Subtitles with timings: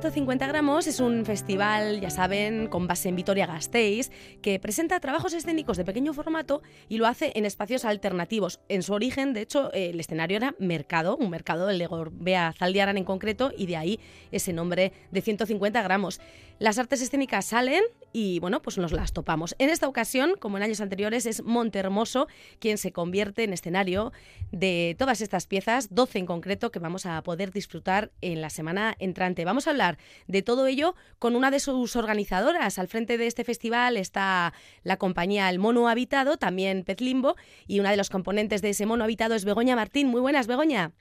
[0.00, 4.10] 150 gramos es un festival, ya saben, con base en Vitoria-Gasteiz,
[4.40, 8.60] que presenta trabajos escénicos de pequeño formato y lo hace en espacios alternativos.
[8.70, 12.96] En su origen, de hecho, el escenario era mercado, un mercado del de Gorbea Zaldiaran
[12.96, 14.00] en concreto, y de ahí
[14.32, 16.18] ese nombre de 150 gramos.
[16.58, 17.82] Las artes escénicas salen
[18.12, 19.54] y, bueno, pues nos las topamos.
[19.58, 22.26] En esta ocasión, como en años anteriores, es Montermoso
[22.58, 24.12] quien se convierte en escenario
[24.50, 28.94] de todas estas piezas, 12 en concreto, que vamos a poder disfrutar en la semana
[28.98, 29.44] entrante.
[29.44, 29.89] Vamos a hablar
[30.26, 32.78] de todo ello con una de sus organizadoras.
[32.78, 37.80] Al frente de este festival está la compañía El Mono Habitado, también Pez Limbo, y
[37.80, 40.08] una de los componentes de ese Mono Habitado es Begoña Martín.
[40.08, 40.92] Muy buenas, Begoña.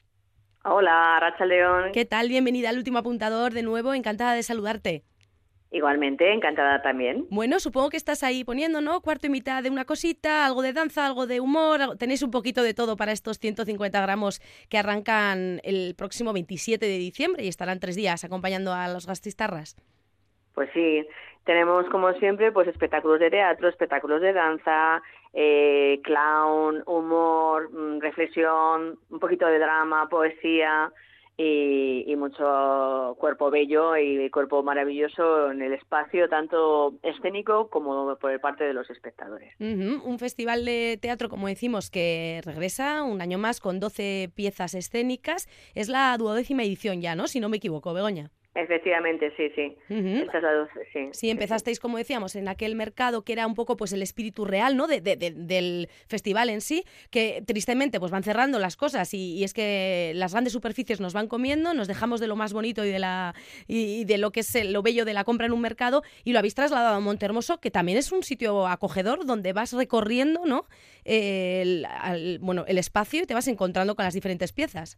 [0.66, 1.92] Hola, Racha León.
[1.94, 2.28] ¿Qué tal?
[2.28, 3.94] Bienvenida al último apuntador de nuevo.
[3.94, 5.04] Encantada de saludarte.
[5.72, 7.28] Igualmente, encantada también.
[7.30, 9.02] Bueno, supongo que estás ahí poniendo, ¿no?
[9.02, 11.96] Cuarto y mitad de una cosita, algo de danza, algo de humor.
[12.00, 16.98] Tenéis un poquito de todo para estos 150 gramos que arrancan el próximo 27 de
[16.98, 19.76] diciembre y estarán tres días acompañando a los gastistarras.
[20.56, 21.08] Pues sí,
[21.44, 25.04] tenemos como siempre pues espectáculos de teatro, espectáculos de danza,
[25.34, 30.92] eh, clown, humor, mm, reflexión, un poquito de drama, poesía
[31.42, 38.66] y, mucho cuerpo bello y cuerpo maravilloso en el espacio, tanto escénico como por parte
[38.66, 39.54] de los espectadores.
[39.60, 45.48] Un festival de teatro, como decimos, que regresa un año más con 12 piezas escénicas.
[45.76, 47.28] Es la duodécima edición ya, ¿no?
[47.28, 48.32] Si no me equivoco, Begoña.
[48.62, 49.78] Efectivamente, sí, sí.
[51.14, 51.30] sí.
[51.30, 54.88] empezasteis, como decíamos, en aquel mercado que era un poco pues el espíritu real, ¿no?
[54.88, 60.12] De, del festival en sí, que tristemente pues van cerrando las cosas y, es que
[60.16, 63.34] las grandes superficies nos van comiendo, nos dejamos de lo más bonito y de la
[63.68, 66.40] y, de lo que es lo bello de la compra en un mercado y lo
[66.40, 70.66] habéis trasladado a Montermoso, que también es un sitio acogedor donde vas recorriendo, ¿no?
[71.06, 74.98] el, bueno, el espacio y te vas encontrando con las diferentes piezas.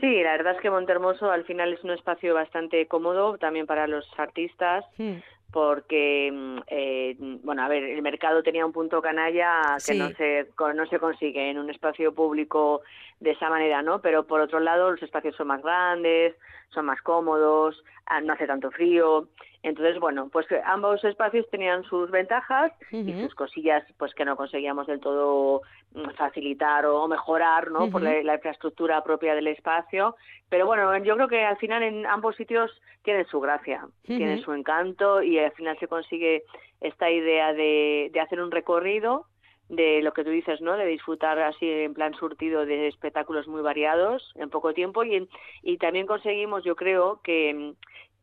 [0.00, 3.86] Sí, la verdad es que Montermoso al final es un espacio bastante cómodo también para
[3.86, 4.84] los artistas.
[4.98, 5.18] Hmm.
[5.52, 10.48] porque mm, eh, bueno a ver el mercado tenía un punto canalla que no se
[10.74, 12.82] no se consigue en un espacio público
[13.20, 16.34] de esa manera no pero por otro lado los espacios son más grandes
[16.70, 19.28] son más cómodos ah, no hace tanto frío
[19.64, 24.86] entonces, bueno, pues ambos espacios tenían sus ventajas y sus cosillas pues que no conseguíamos
[24.86, 25.62] del todo
[25.94, 27.88] mm, facilitar o mejorar, ¿no?
[27.88, 30.16] Por la, infraestructura propia del espacio.
[30.50, 32.70] Pero bueno, yo creo que al final en ambos sitios
[33.02, 36.44] tienen su gracia, tienen su encanto y al final se consigue
[36.82, 39.24] esta idea de, de hacer un recorrido
[39.70, 40.76] de lo que tú dices, ¿no?
[40.76, 45.26] De disfrutar así en plan surtido de espectáculos muy variados en poco tiempo y,
[45.62, 47.72] y también conseguimos, yo creo, que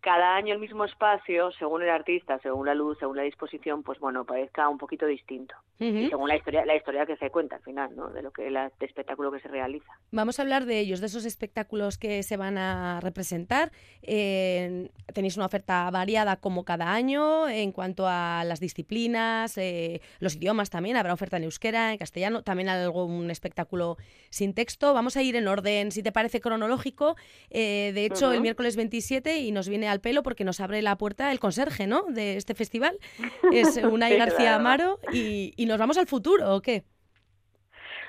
[0.02, 4.00] cada año el mismo espacio, según el artista, según la luz, según la disposición, pues
[4.00, 5.56] bueno, parezca un poquito distinto.
[5.80, 8.10] Y según la historia, la historia que se cuenta al final, ¿no?
[8.10, 9.92] De lo que el espectáculo que se realiza.
[10.12, 13.72] Vamos a hablar de ellos, de esos espectáculos que se van a representar.
[14.04, 20.36] Eh, tenéis una oferta variada como cada año en cuanto a las disciplinas, eh, los
[20.36, 20.98] idiomas también.
[20.98, 23.98] Habrá oferta en euskera, en castellano, también algún espectáculo
[24.30, 24.94] sin texto.
[24.94, 27.16] Vamos a ir en orden, si te parece cronológico.
[27.50, 30.98] Eh, de hecho, el miércoles 27 y nos viene al pelo porque nos abre la
[30.98, 32.04] puerta el conserje, ¿no?
[32.04, 32.98] De este festival.
[33.52, 36.84] Es Unai García Amaro y, nos vamos al futuro, ¿o qué?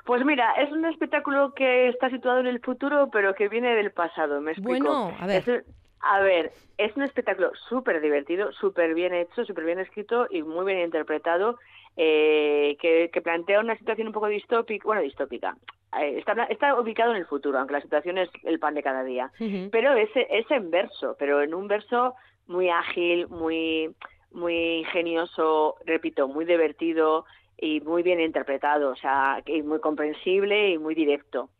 [0.04, 3.92] Pues mira, es un espectáculo que está situado en el futuro, pero que viene del
[3.92, 4.84] pasado, ¿me explico?
[4.84, 5.64] Bueno, a ver.
[6.00, 10.64] a ver, es un espectáculo súper divertido, súper bien hecho, súper bien escrito y muy
[10.64, 11.58] bien interpretado,
[11.96, 15.56] eh, que, que, plantea una situación un poco distópica, bueno, distópica,
[16.00, 19.04] eh, está, está, ubicado en el futuro, aunque la situación es el pan de cada
[19.04, 19.30] día.
[19.70, 22.14] Pero es, es en verso, pero en un verso
[22.46, 23.94] muy ágil, muy,
[24.32, 27.26] muy ingenioso, repito, muy divertido
[27.58, 31.50] y muy bien interpretado, o sea, y muy comprensible y muy directo.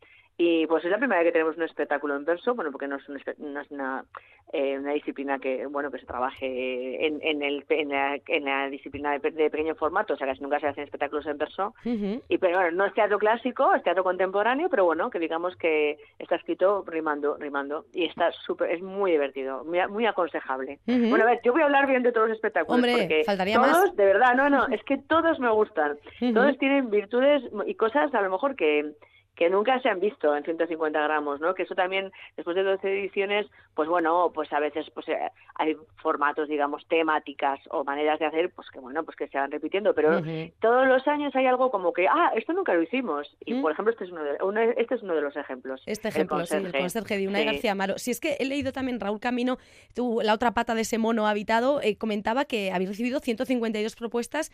[0.45, 2.97] Y pues es la primera vez que tenemos un espectáculo en verso, bueno, porque no
[2.97, 3.03] es,
[3.37, 4.03] no es una,
[4.51, 9.49] eh, una disciplina que, bueno, que se trabaje en, en, el, en, la, disciplina de,
[9.49, 11.73] pequeño formato, o sea, que nunca se hacen espectáculos en verso.
[11.85, 15.97] Y pero bueno, no es teatro clásico, es teatro contemporáneo, pero bueno, que digamos que
[16.19, 17.85] está escrito rimando, rimando.
[17.93, 20.79] Y está súper, es muy divertido, muy, muy aconsejable.
[20.85, 22.79] Bueno, a ver, yo voy a hablar bien de todos los espectáculos.
[22.79, 23.95] Hombre, porque faltaría todos, más.
[23.95, 25.97] de verdad, no, no, es que todos me gustan.
[26.33, 28.93] Todos tienen virtudes y cosas a lo mejor que
[29.35, 31.53] que nunca se han visto en 150 gramos, ¿no?
[31.55, 35.17] Que eso también, después de 12 ediciones, pues bueno, pues a veces pues eh,
[35.55, 39.51] hay formatos, digamos, temáticas o maneras de hacer, pues que bueno, pues que se van
[39.51, 40.21] repitiendo, pero
[40.59, 43.35] todos los años hay algo como que, ah, esto nunca lo hicimos.
[43.45, 45.81] Y, por ejemplo, este es uno de, este es uno de los ejemplos.
[45.85, 47.97] Este ejemplo, sí, el conserje de Unai García Amaro.
[47.97, 49.57] Si es que he leído también, Raúl Camino,
[49.95, 54.51] tú, la otra pata de ese mono habitado, eh, comentaba que habéis recibido 152 propuestas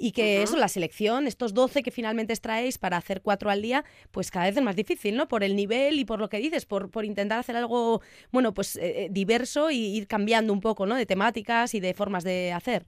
[0.00, 3.84] y que eso, la selección, estos 12 que finalmente extraéis para hacer cuatro al día,
[4.10, 5.28] pues cada vez es más difícil, ¿no?
[5.28, 8.00] Por el nivel y por lo que dices, por, por intentar hacer algo,
[8.32, 10.94] bueno, pues eh, eh, diverso y ir cambiando un poco, ¿no?
[10.94, 12.86] De temáticas y de formas de hacer.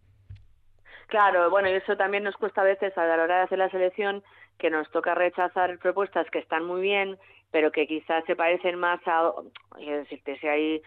[1.09, 3.69] Claro, bueno, y eso también nos cuesta a veces a la hora de hacer la
[3.69, 4.25] selección,
[4.59, 7.19] que nos toca rechazar propuestas que están muy bien,
[7.51, 9.33] pero que quizás se parecen más a,
[9.79, 10.83] es decirte, si hay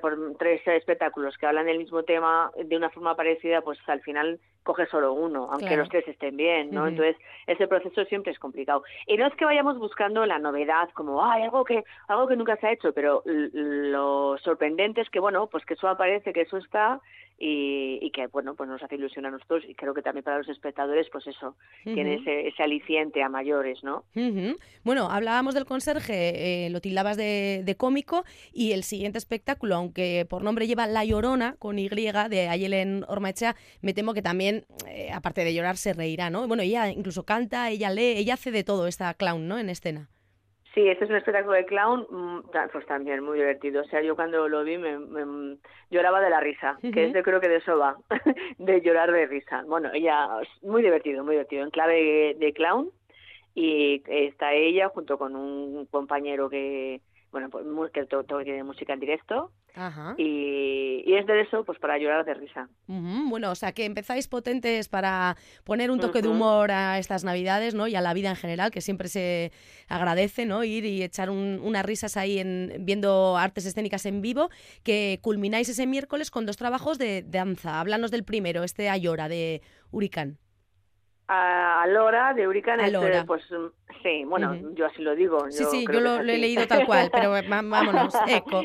[0.00, 4.40] por tres espectáculos que hablan del mismo tema de una forma parecida, pues al final
[4.62, 6.88] coge solo uno, aunque los tres estén bien, ¿no?
[6.88, 7.16] Entonces,
[7.46, 8.82] ese proceso siempre es complicado.
[9.06, 12.56] Y no es que vayamos buscando la novedad, como, hay algo que, algo que nunca
[12.56, 16.58] se ha hecho, pero lo sorprendente es que, bueno, pues que eso aparece, que eso
[16.58, 17.00] está,
[17.38, 20.48] y, que bueno pues nos hace ilusión a nosotros y creo que también para los
[20.48, 21.54] espectadores pues eso
[21.84, 24.04] tiene ese, ese, aliciente a mayores no
[24.84, 30.42] bueno hablábamos del conserje eh, lo tildabas de, cómico y el siguiente espectáculo aunque por
[30.42, 35.44] nombre lleva La Llorona con Y de Ayelen Ormaechea me temo que también eh, aparte
[35.44, 38.86] de llorar se reirá no bueno ella incluso canta ella lee ella hace de todo
[38.86, 40.08] esta clown no en escena
[40.76, 43.80] Sí, este es un espectáculo de clown, mm, pues también muy divertido.
[43.80, 45.56] O sea, yo cuando lo vi me,
[45.90, 47.96] lloraba de la risa, que es yo creo que de eso va,
[48.58, 49.64] de llorar de risa.
[49.66, 50.28] Bueno, ella,
[50.60, 52.90] muy divertido, muy divertido, en clave de clown.
[53.54, 57.00] Y está ella junto con un compañero que,
[57.32, 59.52] bueno, pues que todo, tiene música en directo.
[60.16, 62.68] Y, es de eso, pues para llorar de risa.
[62.86, 67.74] Bueno, o sea que empezáis potentes para poner un toque de humor a estas navidades,
[67.74, 67.86] ¿no?
[67.86, 69.52] Y a la vida en general, que siempre se
[69.88, 70.64] agradece, ¿no?
[70.64, 74.50] Ir y echar unas risas ahí en, viendo artes escénicas en vivo,
[74.82, 77.80] que culmináis ese miércoles con dos trabajos de danza.
[77.80, 80.38] Háblanos del primero, este Ayora de Huricán
[81.28, 83.42] a, Lora de Hurricane, este, pues
[84.02, 85.50] sí, bueno, yo así lo digo.
[85.50, 88.62] Sí, sí, yo lo, he leído tal cual, pero vámonos, eco.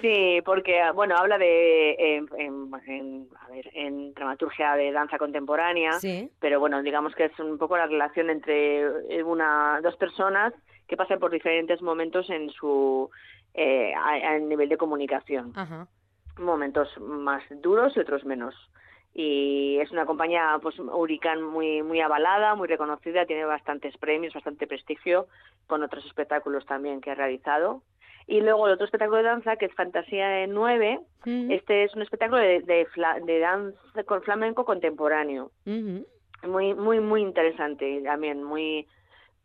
[0.00, 5.92] Sí, porque, bueno, habla de, en, a ver, en dramaturgia de danza contemporánea,
[6.40, 10.52] pero bueno, digamos que es un poco la relación entre una dos personas
[10.86, 13.10] que pasan por diferentes momentos en su
[13.54, 15.52] eh, a, nivel de comunicación.
[16.38, 18.54] Momentos más duros y otros menos
[19.14, 24.66] y es una compañía pues Hurricane muy muy avalada, muy reconocida, tiene bastantes premios, bastante
[24.66, 25.26] prestigio
[25.66, 27.82] con otros espectáculos también que ha realizado.
[28.26, 31.50] Y luego el otro espectáculo de danza que es Fantasía 9, mm.
[31.50, 35.52] este es un espectáculo de, de, danza con flamenco contemporáneo.
[35.64, 38.86] Muy muy muy interesante también, muy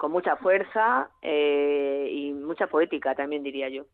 [0.01, 3.85] con mucha fuerza eh, y mucha poética también diría yo.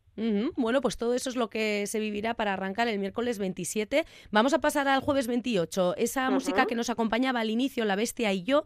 [0.56, 4.06] Bueno, pues todo eso es lo que se vivirá para arrancar el miércoles 27.
[4.32, 5.96] Vamos a pasar al jueves 28.
[5.98, 8.64] Esa música que nos acompañaba al inicio, La Bestia y yo,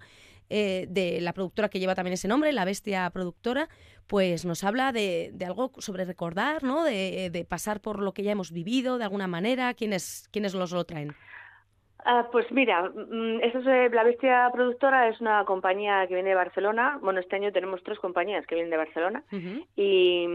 [0.51, 3.69] eh, de la productora que lleva también ese nombre, La Bestia Productora,
[4.05, 6.83] pues nos habla de, algo sobre recordar, ¿no?
[6.83, 9.73] De, de, pasar por lo que ya hemos vivido de alguna manera.
[9.73, 11.15] ¿Quiénes, quiénes los lo traen?
[12.03, 16.29] Ah, pues mira, mm, eso es, eh, La Bestia Productora es una compañía que viene
[16.29, 16.97] de Barcelona.
[17.01, 19.23] Bueno, este año tenemos tres compañías que vienen de Barcelona.
[19.75, 20.27] y,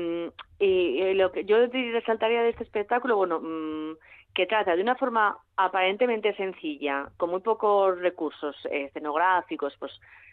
[0.60, 3.96] y, lo que yo resaltaría de este espectáculo, bueno, mm,
[4.34, 9.92] que trata de una forma aparentemente sencilla, con muy pocos recursos eh, escenográficos, pues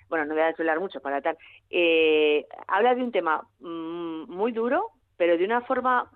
[0.10, 1.38] bueno, no voy a desvelar mucho para tal.
[1.70, 6.12] Eh, habla de un tema mm, muy duro, pero de una forma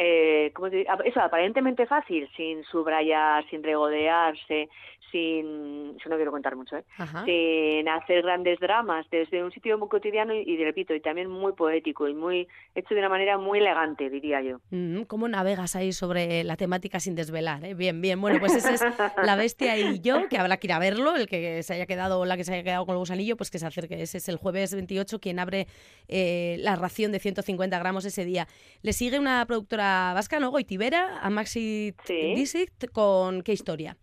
[0.00, 4.68] eh, ¿cómo eso aparentemente fácil, sin subrayar, sin regodearse,
[5.10, 6.84] sin, eso no quiero contar mucho, ¿eh?
[7.24, 12.06] sin hacer grandes dramas, desde un sitio muy cotidiano y, repito, y también muy poético
[12.06, 14.58] y muy hecho de una manera muy elegante, diría yo.
[14.70, 17.64] Mm, ¿Cómo navegas ahí sobre la temática sin desvelar?
[17.64, 17.74] Eh?
[17.74, 18.20] Bien, bien.
[18.20, 18.84] Bueno, pues ese es
[19.24, 22.24] La Bestia y yo, que habrá que ir a verlo, el que se haya quedado,
[22.24, 24.00] la que se haya quedado con el gusanillo, pues que se acerque.
[24.00, 25.66] Ese es el jueves 28 quien abre
[26.06, 28.46] eh, la ración de 150 gramos ese día.
[28.82, 30.50] Le sigue una productora vasca, ¿no?
[30.50, 32.66] Goitibera, a Maxi sí.
[32.92, 33.96] con ¿Qué historia?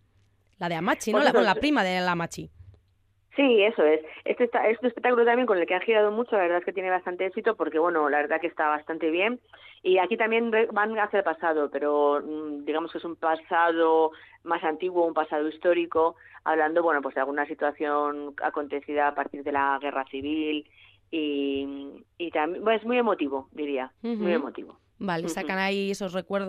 [0.58, 1.20] La de Amachi, ¿no?
[1.20, 2.50] Pues la, la prima de la Amachi.
[3.36, 4.00] Sí, eso es.
[4.24, 6.72] Este, es un espectáculo también con el que han girado mucho, la verdad es que
[6.72, 9.40] tiene bastante éxito porque, bueno, la verdad que está bastante bien.
[9.82, 14.12] Y aquí también van hacia el pasado, pero mm, digamos que es un pasado
[14.42, 19.52] más antiguo, un pasado histórico, hablando, bueno, pues de alguna situación acontecida a partir de
[19.52, 20.66] la guerra civil
[21.10, 24.78] y, y también, bueno, es muy emotivo, diría, muy emotivo.
[24.98, 26.48] Vale, sacan ahí esos recuerdos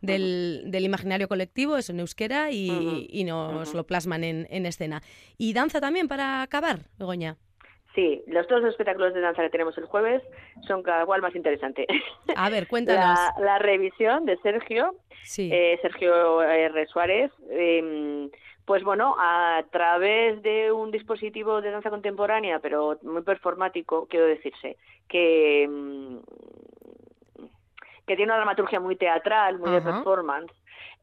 [0.00, 5.02] del, del, imaginario colectivo, eso en euskera, y, y nos lo plasman en, en, escena.
[5.38, 7.36] ¿Y danza también para acabar, Begoña?
[7.94, 10.22] Sí, los dos espectáculos de danza que tenemos el jueves
[10.66, 11.86] son cada cual más interesante.
[12.36, 13.18] A ver, cuéntanos.
[13.40, 14.96] La, revisión de Sergio,
[15.38, 16.86] eh, Sergio R.
[16.86, 18.30] Suárez, em,
[18.64, 24.76] pues bueno, a través de un dispositivo de danza contemporánea, pero muy performático, quiero decirse,
[25.08, 26.20] que em,
[28.06, 30.52] que tiene una dramaturgia muy teatral, muy de performance,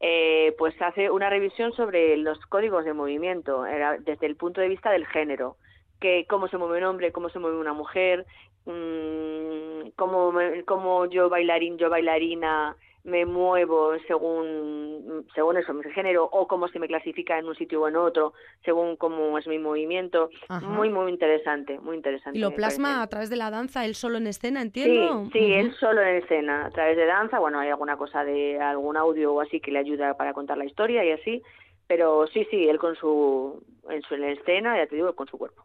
[0.00, 3.64] eh, pues hace una revisión sobre los códigos de movimiento
[4.00, 5.56] desde el punto de vista del género,
[6.00, 8.26] que cómo se mueve un hombre, cómo se mueve una mujer,
[8.66, 10.32] mmm, cómo,
[10.66, 16.78] cómo yo bailarín, yo bailarina me muevo según según eso mi género o cómo se
[16.78, 18.32] me clasifica en un sitio o en otro
[18.64, 20.30] según cómo es mi movimiento.
[20.62, 24.18] Muy muy interesante muy interesante y lo plasma a través de la danza él solo
[24.18, 25.24] en escena entiendo.
[25.26, 27.40] Sí sí él solo en escena a través de danza.
[27.40, 30.64] Bueno hay alguna cosa de algún audio o así que le ayuda para contar la
[30.64, 31.42] historia y así
[31.88, 35.64] pero sí sí él con su en su escena ya te digo con su cuerpo.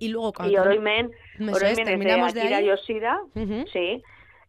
[0.00, 3.22] Y luego y Oroimen Oroimen es de Akira Yoshida
[3.72, 4.02] sí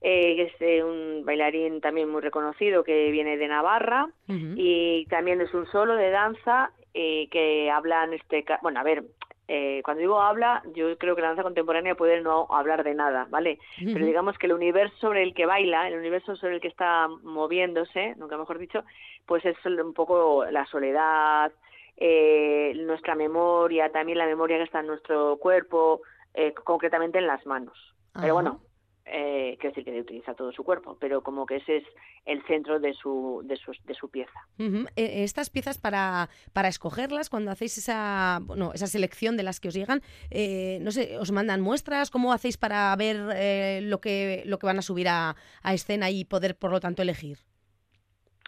[0.06, 5.40] eh, que es eh, un bailarín también muy reconocido que viene de Navarra y también
[5.40, 9.06] es un solo de danza eh, que habla en este bueno a ver
[9.48, 13.28] eh, cuando digo habla yo creo que la danza contemporánea puede no hablar de nada
[13.30, 16.68] vale pero digamos que el universo sobre el que baila el universo sobre el que
[16.68, 18.84] está moviéndose nunca mejor dicho
[19.26, 21.54] pues es un poco la soledad
[21.96, 26.02] eh, nuestra memoria también la memoria que está en nuestro cuerpo
[26.34, 27.78] eh, concretamente en las manos.
[28.20, 28.60] Pero bueno
[29.06, 31.84] eh, quiero decir que utiliza todo su cuerpo, pero como que ese es
[32.26, 34.40] el centro de su, de su, de su pieza.
[34.58, 39.68] Eh, estas piezas para, para escogerlas, cuando hacéis esa, bueno, esa selección de las que
[39.68, 44.44] os llegan, eh, no sé, os mandan muestras, ¿cómo hacéis para ver eh, lo, que,
[44.46, 47.40] lo que van a subir a, a escena y poder, por lo tanto, elegir?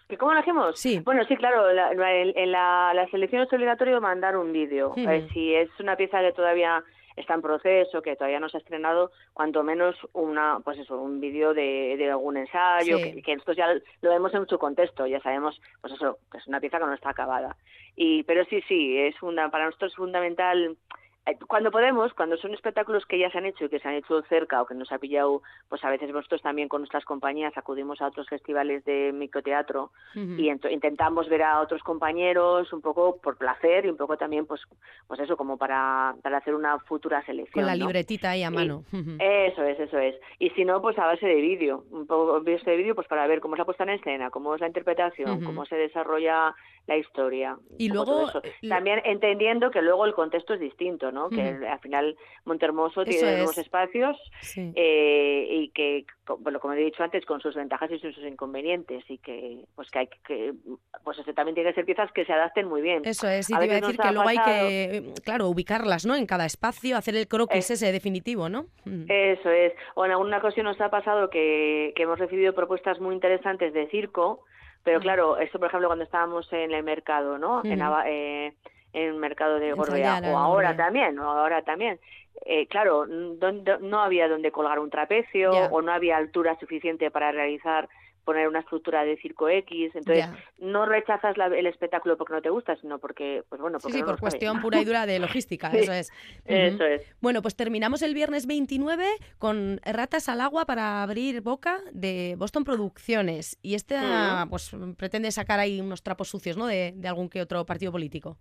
[0.08, 0.80] ¿Y cómo lo hacemos?
[0.80, 1.00] Sí.
[1.00, 4.94] Bueno, sí, claro, en la, la, selección es obligatorio mandar un vídeo.
[5.34, 6.84] si es una pieza que todavía
[7.16, 11.20] está en proceso, que todavía no se ha estrenado, cuanto menos una, pues eso, un
[11.20, 15.22] vídeo de, de, algún ensayo, que, que esto ya lo vemos en su contexto, ya
[15.22, 17.56] sabemos, pues eso, que es una pieza que no está acabada.
[17.96, 20.78] Y, pero sí, sí, es una, para nosotros es fundamental
[21.48, 24.22] cuando podemos, cuando son espectáculos que ya se han hecho y que se han hecho
[24.24, 28.00] cerca o que nos ha pillado, pues a veces vosotros también con nuestras compañías acudimos
[28.02, 33.86] a otros festivales de microteatro y intentamos ver a otros compañeros un poco por placer
[33.86, 34.62] y un poco también, pues,
[35.08, 37.64] pues eso, como para, para hacer una futura selección.
[37.64, 38.84] Con la libretita ahí a mano.
[39.20, 40.16] eso es, eso es.
[40.40, 43.42] Y si no, pues a base de vídeo, un poco de vídeo, pues para ver
[43.42, 46.54] cómo se ha puesto en escena, cómo es la interpretación, cómo se desarrolla
[46.88, 47.58] la historia.
[47.78, 51.30] Y luego eh, también entendiendo que luego el contexto es distinto, ¿no?
[51.30, 52.16] Que al final
[52.46, 54.18] Montermoso tiene nuevos espacios
[54.56, 56.06] eh, y que,
[56.40, 60.00] bueno, como he dicho antes, con sus ventajas y sus inconvenientes y que, pues que
[60.00, 60.54] hay que,
[61.04, 63.02] pues eso también tiene que ser piezas que se adapten muy bien.
[63.04, 66.16] Eso es, y te iba a decir que luego hay que, claro, ubicarlas, ¿no?
[66.16, 68.68] En cada espacio, hacer el croquis ese definitivo, ¿no?
[69.08, 69.74] Eso es.
[69.96, 73.88] O en alguna ocasión nos ha pasado que, que hemos recibido propuestas muy interesantes de
[73.88, 74.44] circo
[74.86, 77.62] pero claro, esto por ejemplo cuando estábamos en el mercado, ¿no?
[77.66, 78.54] En, eh,
[78.94, 82.00] en el mercado de Gorbea, o ahora también, o ahora también.
[82.46, 87.90] Eh, claro, no había donde colgar un trapecio o no había altura suficiente para realizar
[88.26, 90.26] poner una estructura de circo X, entonces
[90.58, 94.20] no rechazas el espectáculo porque no te gusta, sino porque, pues bueno, porque sí, por
[94.20, 96.12] cuestión pura y dura de logística, eso es.
[96.44, 97.04] Eso es.
[97.22, 99.06] Bueno, pues terminamos el viernes 29
[99.38, 103.96] con Ratas al agua para abrir boca de Boston Producciones y este
[104.50, 106.66] pues pretende sacar ahí unos trapos sucios, ¿no?
[106.66, 108.38] De, de algún que otro partido político.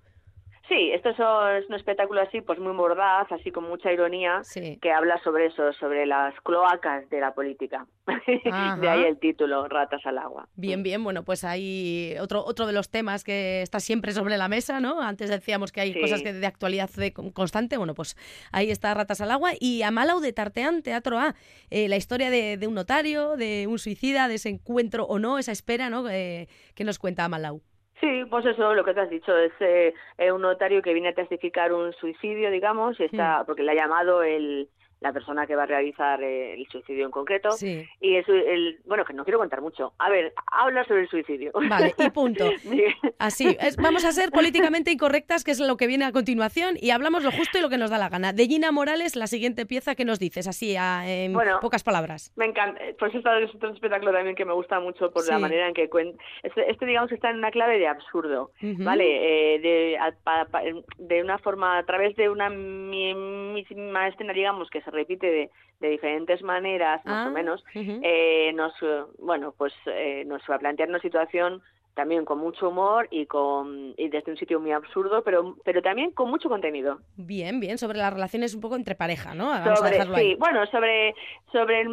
[0.68, 4.40] Sí, esto es un espectáculo así, pues muy mordaz, así con mucha ironía,
[4.80, 7.86] que habla sobre eso, sobre las cloacas de la política.
[8.80, 10.48] de ahí el título, Ratas al agua.
[10.56, 14.48] Bien, bien, bueno, pues hay otro, otro de los temas que está siempre sobre la
[14.48, 15.02] mesa, ¿no?
[15.02, 16.88] Antes decíamos que hay cosas que de actualidad
[17.34, 18.16] constante, bueno, pues
[18.50, 19.50] ahí está Ratas al agua.
[19.60, 21.34] Y Amalau de Tarteán, Teatro A,
[21.68, 25.52] eh, la historia de, un notario, de un suicida, de ese encuentro o no, esa
[25.52, 26.08] espera, ¿no?
[26.08, 27.60] Eh, que nos cuenta Amalau.
[28.00, 29.94] Sí, pues eso, lo que te has dicho, es eh,
[30.32, 34.22] un notario que viene a testificar un suicidio, digamos, y está, porque le ha llamado
[34.22, 34.68] el,
[35.04, 37.50] la persona que va a realizar eh, el suicidio en concreto.
[38.00, 39.92] Y es el, bueno, que no quiero contar mucho.
[39.98, 41.52] A ver, habla sobre el suicidio.
[41.68, 42.50] Vale, y punto.
[43.18, 47.22] Así, vamos a ser políticamente incorrectas, que es lo que viene a continuación, y hablamos
[47.22, 48.32] lo justo y lo que nos da la gana.
[48.32, 52.32] De Gina Morales, la siguiente pieza que nos dices, así en pocas palabras.
[52.36, 55.68] Me encanta, pues esto es otro espectáculo también que me gusta mucho por la manera
[55.68, 56.22] en que cuenta.
[56.42, 59.56] Este, este, digamos, está en una clave de absurdo, ¿vale?
[59.56, 59.98] Eh, de,
[60.96, 65.88] de una forma, a través de una misma escena, digamos, que se repite de, de
[65.88, 68.72] diferentes maneras, más o ah, menos, eh, nos,
[69.18, 71.62] bueno, pues eh, nos va a plantear una situación
[71.94, 76.10] también con mucho humor y con y desde un sitio muy absurdo, pero pero también
[76.10, 76.98] con mucho contenido.
[77.16, 79.52] Bien, bien, sobre las relaciones un poco entre pareja, ¿no?
[80.14, 81.14] sí, bueno, sobre
[81.52, 81.84] sobre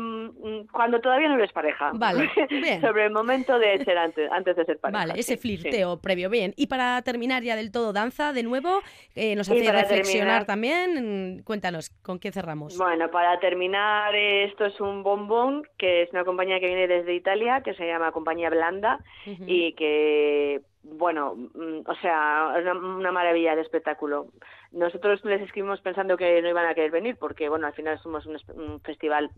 [0.71, 1.91] cuando todavía no eres pareja.
[1.93, 2.81] Vale, bien.
[2.81, 5.05] sobre el momento de ser antes, antes de ser pareja.
[5.05, 6.53] Vale, ese flirteo previo, bien.
[6.57, 8.81] Y para terminar ya del todo danza de nuevo,
[9.15, 12.77] eh, nos hace reflexionar también, cuéntanos, ¿con qué cerramos?
[12.77, 17.61] Bueno, para terminar esto es un bombón que es una compañía que viene desde Italia,
[17.61, 23.61] que se llama Compañía Blanda y que Eh, bueno, mm, o sea, una, maravilla de
[23.61, 24.27] espectáculo.
[24.71, 28.25] Nosotros les escribimos pensando que no iban a querer venir porque, bueno, al final somos
[28.25, 29.29] un, festival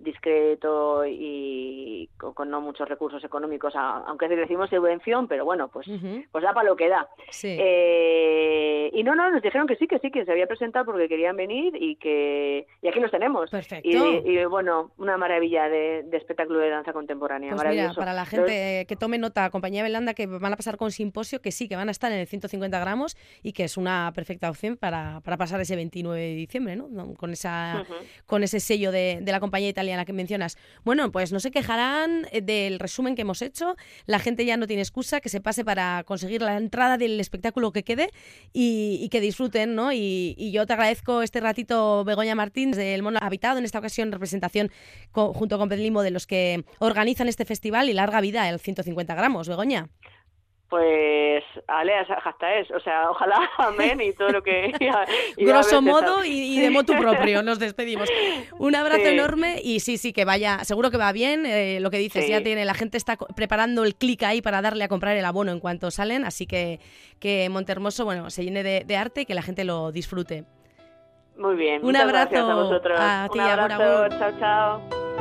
[0.00, 5.86] discreto y con, no muchos recursos económicos, aunque decimos subvención, pero bueno, pues,
[6.32, 7.08] pues da para lo que da.
[7.42, 11.08] Eh, y no, no, nos dijeron que sí, que sí, que se había presentado porque
[11.08, 13.50] querían venir y que y aquí los tenemos.
[13.50, 13.88] Perfecto.
[13.88, 17.54] Y, bueno, una maravilla de, espectáculo de danza contemporánea.
[17.54, 20.90] Pues mira, para la gente que tome nota, compañía Belanda, que van a pasar con
[20.90, 24.10] simposio, que sí, que van a estar en el 150 gramos y que es una
[24.14, 26.88] perfecta opción para, para pasar ese 29 de diciembre, ¿no?
[27.14, 27.84] Con, esa,
[28.26, 30.56] con ese sello de, la compañía italiana que mencionas.
[30.84, 33.76] Bueno, pues no se quejarán eh, del resumen que hemos hecho.
[34.06, 37.72] La gente ya no tiene excusa que se pase para conseguir la entrada del espectáculo
[37.72, 38.10] que quede
[38.52, 39.92] y, que disfruten, ¿no?
[39.92, 44.72] Y, yo te agradezco este ratito, Begoña Martín, del Mono Habitado, en esta ocasión representación
[45.12, 49.48] junto con Pedlimo de los que organizan este festival y larga vida, el 150 gramos.
[49.48, 49.88] Begoña.
[50.70, 54.72] Pues, Ale, hasta es, o sea, ojalá, amén, y todo lo que...
[55.36, 58.08] Grosso modo y, de modo propio, nos despedimos.
[58.56, 61.98] Un abrazo enorme y sí, sí, que vaya, seguro que va bien, eh, lo que
[61.98, 65.24] dices, ya tiene, la gente está preparando el clic ahí para darle a comprar el
[65.24, 66.78] abono en cuanto salen, así que
[67.18, 70.44] que Montermoso, bueno, se llene de, arte y que la gente lo disfrute.
[71.36, 71.84] Muy bien.
[71.84, 72.98] Un abrazo a vosotros.
[72.98, 75.19] A ti, Un abrazo, chao, chao.